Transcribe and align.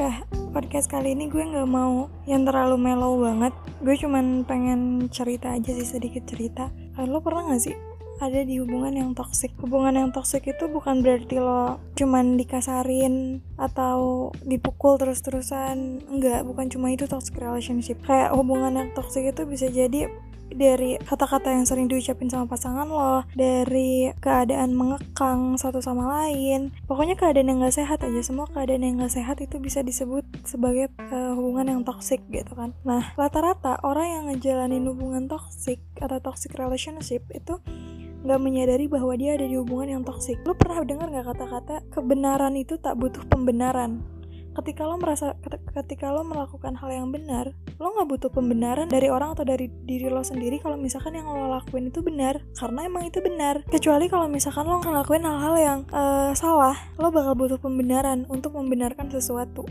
Oke, 0.00 0.24
podcast 0.56 0.88
kali 0.88 1.12
ini 1.12 1.28
gue 1.28 1.44
nggak 1.44 1.68
mau 1.68 2.08
yang 2.24 2.48
terlalu 2.48 2.80
mellow 2.80 3.20
banget. 3.20 3.52
Gue 3.84 4.00
cuman 4.00 4.48
pengen 4.48 5.12
cerita 5.12 5.52
aja 5.52 5.76
sih 5.76 5.84
sedikit 5.84 6.24
cerita. 6.24 6.72
Eh, 6.96 7.04
lo 7.04 7.20
pernah 7.20 7.52
gak 7.52 7.68
sih 7.68 7.76
ada 8.16 8.40
di 8.40 8.56
hubungan 8.64 8.96
yang 8.96 9.12
toksik? 9.12 9.52
Hubungan 9.60 9.92
yang 10.00 10.08
toksik 10.08 10.48
itu 10.48 10.72
bukan 10.72 11.04
berarti 11.04 11.36
lo 11.36 11.84
cuman 12.00 12.40
dikasarin 12.40 13.44
atau 13.60 14.32
dipukul 14.40 14.96
terus-terusan. 14.96 16.08
Enggak, 16.08 16.48
bukan 16.48 16.72
cuma 16.72 16.88
itu 16.88 17.04
toxic 17.04 17.36
relationship. 17.36 18.00
Kayak 18.00 18.32
hubungan 18.32 18.80
yang 18.80 18.88
toksik 18.96 19.28
itu 19.28 19.44
bisa 19.44 19.68
jadi 19.68 20.08
dari 20.52 21.00
kata-kata 21.00 21.50
yang 21.54 21.64
sering 21.64 21.86
diucapin 21.86 22.28
sama 22.28 22.50
pasangan 22.50 22.86
lo, 22.86 23.26
dari 23.34 24.10
keadaan 24.18 24.74
mengekang 24.74 25.56
satu 25.56 25.78
sama 25.80 26.06
lain, 26.20 26.74
pokoknya 26.84 27.16
keadaan 27.16 27.48
yang 27.50 27.58
gak 27.62 27.76
sehat 27.80 28.02
aja, 28.02 28.20
semua 28.20 28.50
keadaan 28.50 28.82
yang 28.82 29.00
gak 29.00 29.14
sehat 29.14 29.38
itu 29.40 29.56
bisa 29.62 29.80
disebut 29.80 30.26
sebagai 30.44 30.90
uh, 31.10 31.32
hubungan 31.34 31.78
yang 31.78 31.80
toxic 31.82 32.20
gitu 32.28 32.52
kan. 32.54 32.76
Nah, 32.82 33.14
rata-rata 33.14 33.80
orang 33.86 34.06
yang 34.06 34.24
ngejalanin 34.30 34.86
hubungan 34.86 35.30
toxic 35.30 35.80
atau 35.98 36.18
toxic 36.20 36.54
relationship 36.58 37.24
itu 37.32 37.58
nggak 38.20 38.36
menyadari 38.36 38.84
bahwa 38.84 39.16
dia 39.16 39.32
ada 39.32 39.48
di 39.48 39.56
hubungan 39.56 39.96
yang 39.96 40.02
toxic. 40.04 40.36
Lo 40.44 40.52
pernah 40.52 40.84
dengar 40.84 41.08
nggak 41.08 41.26
kata-kata 41.32 41.88
kebenaran 41.88 42.52
itu 42.52 42.76
tak 42.76 43.00
butuh 43.00 43.24
pembenaran? 43.32 44.04
ketika 44.50 44.82
lo 44.82 44.98
merasa 44.98 45.38
ketika 45.72 46.10
lo 46.10 46.26
melakukan 46.26 46.74
hal 46.74 46.90
yang 46.90 47.08
benar 47.14 47.54
lo 47.80 47.96
nggak 47.96 48.08
butuh 48.12 48.30
pembenaran 48.30 48.92
dari 48.92 49.08
orang 49.08 49.32
atau 49.32 49.48
dari 49.48 49.72
diri 49.88 50.12
lo 50.12 50.20
sendiri 50.20 50.60
kalau 50.60 50.76
misalkan 50.76 51.16
yang 51.16 51.24
lo 51.24 51.48
lakuin 51.48 51.88
itu 51.88 52.04
benar 52.04 52.44
karena 52.52 52.84
emang 52.84 53.08
itu 53.08 53.24
benar. 53.24 53.64
Kecuali 53.72 54.04
kalau 54.12 54.28
misalkan 54.28 54.68
lo 54.68 54.84
ngelakuin 54.84 55.24
hal-hal 55.24 55.54
yang 55.56 55.78
uh, 55.88 56.36
salah 56.36 56.76
lo 57.00 57.08
bakal 57.08 57.32
butuh 57.32 57.56
pembenaran 57.56 58.28
untuk 58.28 58.52
membenarkan 58.52 59.08
sesuatu. 59.08 59.64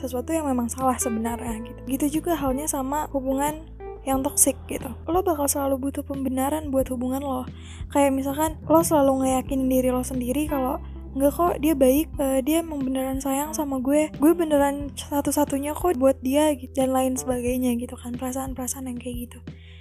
Sesuatu 0.00 0.32
yang 0.32 0.48
memang 0.48 0.72
salah 0.72 0.96
sebenarnya 0.96 1.60
gitu. 1.60 1.80
Gitu 1.84 2.06
juga 2.24 2.32
halnya 2.32 2.64
sama 2.64 3.12
hubungan 3.12 3.68
yang 4.08 4.24
toxic 4.24 4.56
gitu. 4.64 4.88
Lo 5.04 5.20
bakal 5.20 5.44
selalu 5.44 5.92
butuh 5.92 6.00
pembenaran 6.00 6.72
buat 6.72 6.88
hubungan 6.88 7.20
lo. 7.20 7.44
Kayak 7.92 8.16
misalkan 8.16 8.56
lo 8.64 8.80
selalu 8.80 9.28
ngeyakinin 9.28 9.68
diri 9.68 9.92
lo 9.92 10.00
sendiri 10.00 10.48
kalau 10.48 10.80
Enggak 11.10 11.32
kok 11.34 11.54
dia 11.58 11.74
baik 11.74 12.06
uh, 12.22 12.38
dia 12.38 12.62
emang 12.62 12.86
beneran 12.86 13.18
sayang 13.18 13.50
sama 13.50 13.82
gue. 13.82 14.10
Gue 14.18 14.32
beneran 14.34 14.94
satu-satunya 14.94 15.74
kok 15.74 15.98
buat 15.98 16.18
dia 16.22 16.54
gitu 16.54 16.70
dan 16.74 16.94
lain 16.94 17.18
sebagainya 17.18 17.74
gitu 17.78 17.98
kan 17.98 18.14
perasaan-perasaan 18.14 18.86
yang 18.86 18.98
kayak 18.98 19.30
gitu. 19.30 19.38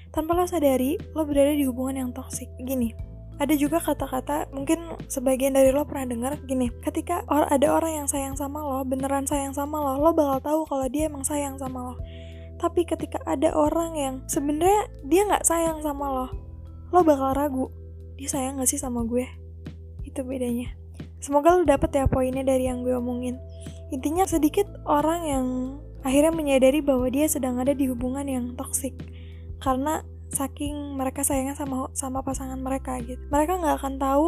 Tanpa 0.09 0.33
lo 0.33 0.49
sadari 0.49 0.97
lo 1.13 1.21
berada 1.23 1.53
di 1.53 1.69
hubungan 1.69 2.01
yang 2.01 2.09
toksik 2.09 2.49
gini 2.65 3.09
ada 3.39 3.55
juga 3.55 3.79
kata-kata 3.79 4.51
mungkin 4.51 4.99
sebagian 5.07 5.55
dari 5.55 5.71
lo 5.71 5.87
pernah 5.87 6.11
dengar 6.11 6.35
gini 6.43 6.67
ketika 6.83 7.23
or 7.31 7.47
ada 7.47 7.71
orang 7.71 8.03
yang 8.03 8.07
sayang 8.11 8.35
sama 8.35 8.59
lo 8.59 8.83
beneran 8.83 9.23
sayang 9.23 9.55
sama 9.55 9.79
lo 9.79 9.95
lo 9.95 10.11
bakal 10.11 10.43
tahu 10.43 10.61
kalau 10.67 10.85
dia 10.91 11.07
emang 11.07 11.23
sayang 11.23 11.55
sama 11.55 11.91
lo. 11.91 11.95
Tapi 12.59 12.83
ketika 12.83 13.23
ada 13.23 13.55
orang 13.55 13.95
yang 13.95 14.15
sebenarnya 14.27 14.91
dia 15.07 15.23
nggak 15.23 15.47
sayang 15.47 15.79
sama 15.79 16.05
lo 16.11 16.27
lo 16.91 16.99
bakal 17.07 17.31
ragu 17.31 17.71
dia 18.19 18.27
sayang 18.27 18.59
gak 18.59 18.67
sih 18.67 18.75
sama 18.75 19.07
gue? 19.07 19.23
Itu 20.03 20.27
bedanya 20.27 20.75
Semoga 21.19 21.55
lu 21.55 21.67
dapet 21.67 21.91
ya 21.91 22.07
poinnya 22.07 22.43
dari 22.47 22.67
yang 22.71 22.83
gue 22.83 22.95
omongin. 22.95 23.35
Intinya 23.91 24.23
sedikit 24.23 24.65
orang 24.87 25.21
yang 25.27 25.45
akhirnya 26.03 26.31
menyadari 26.31 26.79
bahwa 26.79 27.11
dia 27.11 27.27
sedang 27.27 27.59
ada 27.59 27.75
di 27.75 27.91
hubungan 27.91 28.23
yang 28.23 28.55
toksik 28.55 28.95
karena 29.59 29.99
saking 30.31 30.95
mereka 30.95 31.25
sayangnya 31.25 31.57
sama 31.59 31.91
sama 31.91 32.23
pasangan 32.23 32.59
mereka 32.61 32.95
gitu. 33.03 33.19
Mereka 33.27 33.59
nggak 33.59 33.75
akan 33.83 33.95
tahu 33.99 34.27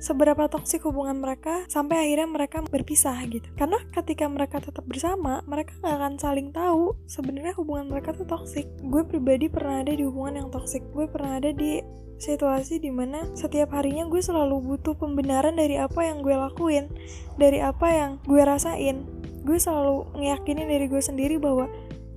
seberapa 0.00 0.48
toksik 0.48 0.88
hubungan 0.88 1.20
mereka 1.20 1.68
sampai 1.68 2.08
akhirnya 2.08 2.26
mereka 2.26 2.64
berpisah 2.64 3.20
gitu. 3.28 3.46
Karena 3.54 3.76
ketika 3.92 4.26
mereka 4.26 4.58
tetap 4.58 4.82
bersama 4.88 5.44
mereka 5.44 5.76
nggak 5.84 5.96
akan 6.00 6.14
saling 6.16 6.48
tahu 6.50 6.96
sebenarnya 7.04 7.52
hubungan 7.60 7.92
mereka 7.92 8.16
tuh 8.16 8.24
toksik. 8.26 8.66
Gue 8.80 9.04
pribadi 9.04 9.46
pernah 9.52 9.84
ada 9.84 9.92
di 9.92 10.02
hubungan 10.02 10.44
yang 10.44 10.48
toksik. 10.48 10.82
Gue 10.90 11.06
pernah 11.06 11.36
ada 11.36 11.52
di 11.52 11.84
situasi 12.20 12.80
di 12.80 12.92
mana 12.92 13.32
setiap 13.32 13.72
harinya 13.72 14.04
gue 14.08 14.20
selalu 14.20 14.60
butuh 14.60 14.92
pembenaran 14.96 15.56
dari 15.56 15.80
apa 15.80 16.04
yang 16.04 16.20
gue 16.20 16.36
lakuin 16.36 16.92
dari 17.36 17.60
apa 17.60 17.88
yang 17.92 18.10
gue 18.24 18.40
rasain. 18.40 19.04
Gue 19.44 19.56
selalu 19.56 20.16
ngeyakinin 20.20 20.68
dari 20.68 20.88
gue 20.88 21.00
sendiri 21.00 21.40
bahwa 21.40 21.68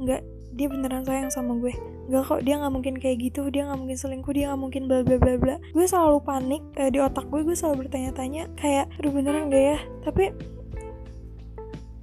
nggak 0.04 0.24
dia 0.54 0.70
beneran 0.70 1.02
sayang 1.02 1.34
sama 1.34 1.58
gue. 1.58 1.74
Gak 2.14 2.24
kok 2.30 2.42
dia 2.46 2.62
nggak 2.62 2.74
mungkin 2.74 2.96
kayak 3.02 3.18
gitu 3.20 3.50
dia 3.50 3.66
nggak 3.66 3.80
mungkin 3.80 3.98
selingkuh 3.98 4.34
dia 4.34 4.54
nggak 4.54 4.62
mungkin 4.62 4.82
bla 4.86 5.02
bla 5.02 5.18
bla 5.18 5.36
bla. 5.42 5.56
Gue 5.74 5.86
selalu 5.90 6.22
panik 6.22 6.62
eh, 6.78 6.90
di 6.94 7.02
otak 7.02 7.26
gue 7.28 7.42
gue 7.42 7.58
selalu 7.58 7.86
bertanya-tanya 7.88 8.54
kayak 8.58 8.86
aduh 9.02 9.12
beneran 9.12 9.50
gak 9.50 9.64
ya? 9.76 9.80
Tapi 10.06 10.24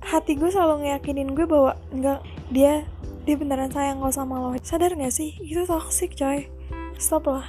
hati 0.03 0.33
gue 0.35 0.51
selalu 0.51 0.87
ngeyakinin 0.87 1.31
gue 1.39 1.47
bahwa 1.47 1.79
enggak 1.95 2.21
dia 2.51 2.83
dia 3.23 3.37
beneran 3.39 3.71
sayang 3.71 4.03
lo 4.03 4.11
sama 4.11 4.43
lo. 4.43 4.59
Sadar 4.67 4.99
gak 4.99 5.15
sih? 5.15 5.39
Itu 5.39 5.63
toxic 5.69 6.19
coy. 6.19 6.51
Stop 6.99 7.31
lah. 7.31 7.47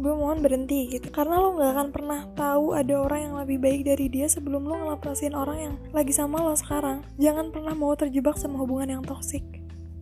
Gue 0.00 0.16
mohon 0.16 0.40
berhenti 0.40 0.88
gitu. 0.88 1.12
Karena 1.12 1.38
lo 1.38 1.54
nggak 1.60 1.70
akan 1.76 1.88
pernah 1.92 2.20
tahu 2.32 2.72
ada 2.72 3.04
orang 3.04 3.20
yang 3.20 3.34
lebih 3.36 3.60
baik 3.60 3.84
dari 3.84 4.08
dia 4.08 4.26
sebelum 4.32 4.64
lo 4.64 4.80
ngelapasin 4.80 5.36
orang 5.36 5.58
yang 5.60 5.74
lagi 5.92 6.10
sama 6.10 6.40
lo 6.40 6.56
sekarang. 6.56 7.04
Jangan 7.20 7.52
pernah 7.52 7.76
mau 7.76 7.92
terjebak 7.92 8.40
sama 8.40 8.64
hubungan 8.64 8.96
yang 8.96 9.04
toksik 9.04 9.59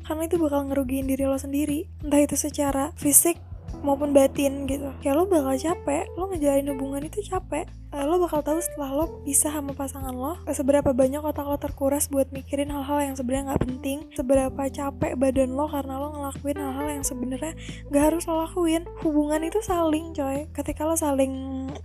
karena 0.08 0.24
itu 0.24 0.40
bakal 0.40 0.64
ngerugiin 0.72 1.04
diri 1.04 1.28
lo 1.28 1.36
sendiri 1.36 1.84
entah 2.00 2.24
itu 2.24 2.32
secara 2.40 2.96
fisik 2.96 3.36
maupun 3.84 4.10
batin 4.10 4.66
gitu. 4.66 4.90
Ya 5.04 5.14
lo 5.14 5.28
bakal 5.28 5.54
capek 5.54 6.08
lo 6.16 6.32
ngejalanin 6.32 6.74
hubungan 6.74 7.04
itu 7.04 7.22
capek. 7.22 7.68
Uh, 7.88 8.04
lo 8.04 8.20
bakal 8.20 8.44
tahu 8.44 8.60
setelah 8.60 8.92
lo 8.92 9.24
bisa 9.24 9.48
sama 9.48 9.72
pasangan 9.72 10.12
lo 10.12 10.36
seberapa 10.52 10.92
banyak 10.92 11.24
otak 11.24 11.48
lo 11.48 11.56
terkuras 11.56 12.12
buat 12.12 12.28
mikirin 12.36 12.68
hal-hal 12.68 13.00
yang 13.00 13.14
sebenarnya 13.16 13.44
nggak 13.48 13.64
penting 13.64 13.98
seberapa 14.12 14.62
capek 14.68 15.16
badan 15.16 15.56
lo 15.56 15.64
karena 15.72 15.96
lo 15.96 16.12
ngelakuin 16.12 16.58
hal-hal 16.60 16.86
yang 17.00 17.04
sebenarnya 17.04 17.52
nggak 17.88 18.02
harus 18.02 18.24
lo 18.28 18.44
lakuin. 18.44 18.82
Hubungan 19.04 19.40
itu 19.44 19.60
saling 19.64 20.12
coy. 20.12 20.48
Ketika 20.52 20.84
lo 20.84 20.96
saling 20.96 21.32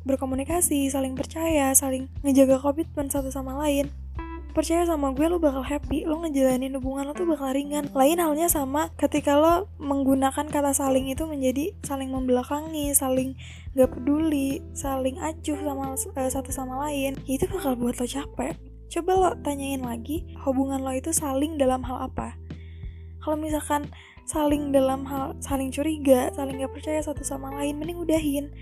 berkomunikasi 0.03 0.91
saling 0.91 1.16
percaya 1.16 1.72
saling 1.75 2.12
ngejaga 2.23 2.59
komitmen 2.59 3.07
satu 3.07 3.31
sama 3.31 3.56
lain 3.63 3.88
percaya 4.53 4.85
sama 4.85 5.11
gue 5.17 5.25
lo 5.25 5.41
bakal 5.41 5.65
happy. 5.65 6.05
Lo 6.05 6.21
ngejalanin 6.21 6.77
hubungan 6.77 7.09
lo 7.09 7.13
tuh 7.17 7.25
bakal 7.25 7.51
ringan. 7.51 7.89
Lain 7.91 8.21
halnya 8.21 8.47
sama 8.47 8.93
ketika 8.95 9.35
lo 9.35 9.67
menggunakan 9.81 10.45
kata 10.47 10.71
saling 10.71 11.09
itu 11.09 11.25
menjadi 11.25 11.73
saling 11.81 12.13
membelakangi 12.13 12.93
saling 12.93 13.33
gak 13.73 13.89
peduli 13.89 14.61
saling 14.77 15.17
acuh 15.17 15.57
sama 15.57 15.97
uh, 15.97 16.29
satu 16.29 16.53
sama 16.53 16.87
lain. 16.87 17.17
Itu 17.25 17.49
bakal 17.49 17.75
buat 17.75 17.97
lo 17.97 18.05
capek. 18.05 18.53
Coba 18.93 19.11
lo 19.17 19.29
tanyain 19.41 19.81
lagi 19.81 20.23
hubungan 20.45 20.85
lo 20.85 20.93
itu 20.93 21.09
saling 21.09 21.57
dalam 21.57 21.81
hal 21.81 22.07
apa? 22.07 22.37
Kalau 23.25 23.35
misalkan 23.35 23.89
saling 24.23 24.71
dalam 24.71 25.03
hal 25.03 25.35
saling 25.43 25.67
curiga 25.73 26.31
saling 26.31 26.63
gak 26.63 26.71
percaya 26.71 27.03
satu 27.03 27.25
sama 27.25 27.51
lain 27.57 27.81
mending 27.81 27.99
udahin. 27.99 28.53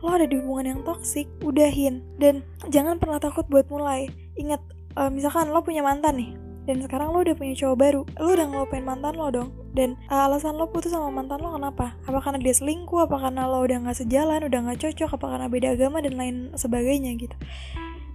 Lo 0.00 0.12
ada 0.12 0.28
di 0.28 0.36
hubungan 0.36 0.74
yang 0.74 0.80
toksik 0.84 1.28
udahin. 1.40 2.04
Dan 2.16 2.44
jangan 2.68 3.00
pernah 3.00 3.20
takut 3.20 3.48
buat 3.48 3.68
mulai. 3.72 4.08
Ingat 4.36 4.73
uh, 4.98 5.10
misalkan 5.10 5.50
lo 5.50 5.62
punya 5.62 5.82
mantan 5.82 6.18
nih 6.18 6.30
dan 6.64 6.80
sekarang 6.80 7.12
lo 7.12 7.20
udah 7.20 7.36
punya 7.36 7.52
cowok 7.52 7.76
baru 7.76 8.02
lo 8.16 8.28
udah 8.32 8.46
ngelupain 8.48 8.84
mantan 8.84 9.14
lo 9.20 9.28
dong. 9.28 9.50
Dan 9.74 10.00
uh, 10.08 10.24
alasan 10.24 10.56
lo 10.56 10.72
putus 10.72 10.96
sama 10.96 11.12
mantan 11.12 11.44
lo 11.44 11.52
kenapa? 11.52 11.98
Apa 12.08 12.24
karena 12.24 12.40
dia 12.40 12.54
selingkuh? 12.56 13.04
Apa 13.04 13.20
karena 13.20 13.44
lo 13.44 13.60
udah 13.60 13.84
nggak 13.84 13.96
sejalan 14.00 14.40
udah 14.48 14.60
nggak 14.64 14.80
cocok? 14.80 15.10
Apa 15.20 15.26
karena 15.36 15.46
beda 15.52 15.68
agama 15.76 16.00
dan 16.00 16.14
lain 16.16 16.36
sebagainya 16.56 17.12
gitu? 17.20 17.36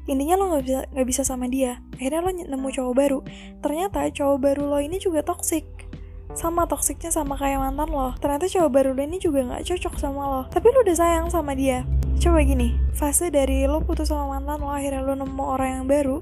Intinya 0.09 0.41
lo 0.41 0.55
nggak 0.55 0.63
bisa 0.65 0.79
nggak 0.89 1.07
bisa 1.07 1.21
sama 1.21 1.45
dia. 1.45 1.77
Akhirnya 1.93 2.25
lo 2.25 2.31
nemu 2.33 2.67
cowok 2.73 2.93
baru. 2.97 3.19
Ternyata 3.61 4.09
cowok 4.09 4.37
baru 4.41 4.63
lo 4.65 4.79
ini 4.81 4.97
juga 4.97 5.21
toxic. 5.21 5.67
Sama 6.33 6.65
toksiknya 6.65 7.13
sama 7.13 7.37
kayak 7.37 7.61
mantan 7.61 7.93
lo. 7.93 8.17
Ternyata 8.17 8.49
cowok 8.49 8.71
baru 8.73 8.89
lo 8.97 9.01
ini 9.05 9.21
juga 9.21 9.45
nggak 9.45 9.61
cocok 9.69 9.93
sama 10.01 10.21
lo. 10.25 10.41
Tapi 10.49 10.65
lo 10.73 10.81
udah 10.81 10.97
sayang 10.97 11.27
sama 11.29 11.53
dia. 11.53 11.85
Coba 12.17 12.41
gini 12.41 12.75
fase 12.97 13.29
dari 13.29 13.63
lo 13.69 13.79
putus 13.79 14.09
sama 14.11 14.39
mantan 14.39 14.59
lo 14.59 14.73
akhirnya 14.73 15.05
lo 15.05 15.15
nemu 15.15 15.43
orang 15.43 15.69
yang 15.71 15.85
baru 15.87 16.19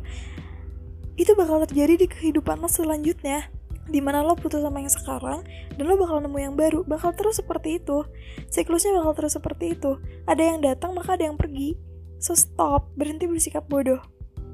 itu 1.18 1.34
bakal 1.34 1.66
terjadi 1.66 1.98
di 1.98 2.08
kehidupan 2.08 2.62
lo 2.62 2.69
selanjutnya 2.69 3.50
di 3.88 4.04
mana 4.04 4.19
lo 4.19 4.36
putus 4.36 4.60
sama 4.60 4.84
yang 4.84 4.92
sekarang 4.92 5.40
dan 5.75 5.84
lo 5.88 5.96
bakal 5.96 6.19
nemu 6.19 6.38
yang 6.38 6.56
baru. 6.60 6.84
Bakal 6.84 7.16
terus 7.16 7.40
seperti 7.40 7.80
itu. 7.80 8.04
Siklusnya 8.52 9.00
bakal 9.00 9.24
terus 9.24 9.34
seperti 9.40 9.74
itu. 9.74 9.98
Ada 10.28 10.44
yang 10.44 10.60
datang 10.60 10.94
maka 10.94 11.16
ada 11.16 11.25
yang 11.25 11.40
pergi. 11.40 11.74
So 12.19 12.36
stop. 12.36 12.92
Berhenti 13.00 13.25
bersikap 13.25 13.66
bodoh. 13.72 14.04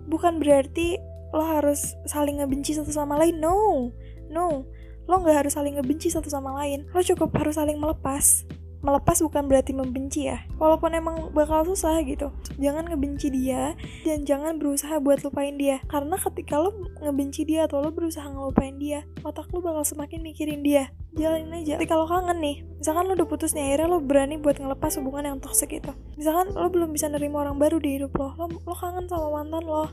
Bukan 0.08 0.38
berarti 0.38 1.02
lo 1.34 1.42
harus 1.42 1.98
saling 2.06 2.40
ngebenci 2.40 2.78
satu 2.78 2.94
sama 2.94 3.18
lain. 3.18 3.42
No. 3.42 3.90
No. 4.30 4.70
Lo 5.10 5.16
nggak 5.20 5.46
harus 5.46 5.58
saling 5.58 5.82
ngebenci 5.82 6.14
satu 6.14 6.30
sama 6.30 6.54
lain. 6.62 6.86
Lo 6.94 7.02
cukup 7.02 7.34
harus 7.34 7.58
saling 7.58 7.82
melepas 7.82 8.46
melepas 8.84 9.18
bukan 9.24 9.48
berarti 9.48 9.72
membenci 9.72 10.28
ya. 10.28 10.44
Walaupun 10.60 10.92
emang 10.94 11.32
bakal 11.32 11.64
susah 11.64 12.04
gitu. 12.04 12.30
Jangan 12.60 12.92
ngebenci 12.92 13.32
dia 13.32 13.74
dan 14.04 14.28
jangan 14.28 14.60
berusaha 14.60 15.00
buat 15.00 15.24
lupain 15.24 15.56
dia. 15.56 15.80
Karena 15.88 16.20
ketika 16.20 16.60
lo 16.60 16.76
ngebenci 17.00 17.48
dia 17.48 17.66
atau 17.66 17.80
lo 17.80 17.96
berusaha 17.96 18.28
ngelupain 18.28 18.76
dia 18.78 19.08
otak 19.24 19.48
lo 19.56 19.64
bakal 19.64 19.88
semakin 19.88 20.20
mikirin 20.22 20.62
dia. 20.62 20.92
Jalanin 21.16 21.64
aja. 21.64 21.80
Tapi 21.80 21.88
kalau 21.88 22.06
kangen 22.06 22.44
nih 22.44 22.68
misalkan 22.78 23.08
lo 23.08 23.16
udah 23.16 23.28
putus 23.32 23.56
nih 23.56 23.72
akhirnya 23.72 23.88
lo 23.88 23.98
berani 24.04 24.36
buat 24.36 24.60
ngelepas 24.60 25.00
hubungan 25.00 25.24
yang 25.34 25.40
toxic 25.40 25.72
itu. 25.72 25.96
Misalkan 26.20 26.52
lo 26.52 26.68
belum 26.68 26.92
bisa 26.92 27.08
nerima 27.08 27.48
orang 27.48 27.56
baru 27.56 27.80
di 27.80 27.98
hidup 27.98 28.12
lo 28.20 28.36
lo, 28.36 28.52
lo 28.52 28.76
kangen 28.76 29.08
sama 29.08 29.32
mantan 29.32 29.64
lo. 29.64 29.88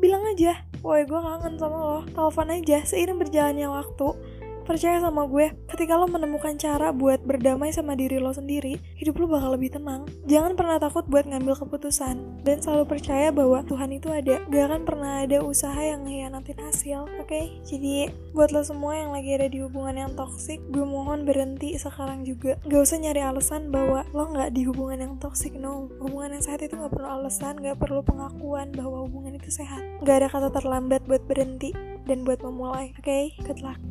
Bilang 0.00 0.24
aja 0.24 0.64
woi 0.80 1.04
gue 1.04 1.20
kangen 1.20 1.60
sama 1.60 1.76
lo. 1.76 1.98
Telepon 2.08 2.48
aja 2.48 2.78
seiring 2.88 3.20
berjalannya 3.20 3.68
waktu 3.68 4.08
Percaya 4.70 5.02
sama 5.02 5.26
gue, 5.26 5.50
ketika 5.66 5.98
lo 5.98 6.06
menemukan 6.06 6.54
cara 6.54 6.94
buat 6.94 7.18
berdamai 7.26 7.74
sama 7.74 7.98
diri 7.98 8.22
lo 8.22 8.30
sendiri, 8.30 8.78
hidup 8.94 9.18
lo 9.18 9.26
bakal 9.26 9.58
lebih 9.58 9.74
tenang. 9.74 10.06
Jangan 10.30 10.54
pernah 10.54 10.78
takut 10.78 11.02
buat 11.10 11.26
ngambil 11.26 11.58
keputusan, 11.58 12.46
dan 12.46 12.62
selalu 12.62 12.86
percaya 12.86 13.34
bahwa 13.34 13.66
Tuhan 13.66 13.90
itu 13.90 14.14
ada. 14.14 14.38
Gak 14.46 14.64
akan 14.70 14.82
pernah 14.86 15.26
ada 15.26 15.42
usaha 15.42 15.74
yang 15.74 16.06
ngehianatin 16.06 16.62
hasil, 16.62 17.02
oke? 17.18 17.26
Okay? 17.26 17.58
Jadi, 17.66 18.14
buat 18.30 18.54
lo 18.54 18.62
semua 18.62 18.94
yang 18.94 19.10
lagi 19.10 19.42
ada 19.42 19.50
di 19.50 19.58
hubungan 19.58 20.06
yang 20.06 20.14
toksik, 20.14 20.62
gue 20.70 20.86
mohon 20.86 21.26
berhenti 21.26 21.74
sekarang 21.74 22.22
juga. 22.22 22.54
Gak 22.62 22.86
usah 22.86 23.02
nyari 23.02 23.26
alasan 23.26 23.74
bahwa 23.74 24.06
lo 24.14 24.30
gak 24.30 24.54
di 24.54 24.70
hubungan 24.70 25.02
yang 25.02 25.14
toksik, 25.18 25.50
no. 25.58 25.90
Hubungan 25.98 26.38
yang 26.38 26.46
sehat 26.46 26.62
itu 26.62 26.78
gak 26.78 26.94
perlu 26.94 27.10
alasan, 27.10 27.58
gak 27.58 27.74
perlu 27.74 28.06
pengakuan 28.06 28.70
bahwa 28.70 29.02
hubungan 29.02 29.34
itu 29.34 29.50
sehat. 29.50 29.82
Gak 30.06 30.22
ada 30.22 30.28
kata 30.30 30.54
terlambat 30.54 31.02
buat 31.10 31.26
berhenti 31.26 31.74
dan 32.06 32.22
buat 32.22 32.38
memulai, 32.38 32.94
oke? 32.94 33.02
Okay? 33.02 33.34
Good 33.42 33.66
luck. 33.66 33.89